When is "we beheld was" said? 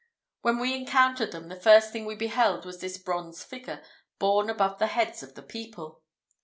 2.07-2.79